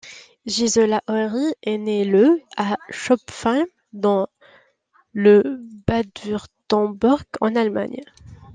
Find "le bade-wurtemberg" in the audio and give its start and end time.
5.13-7.27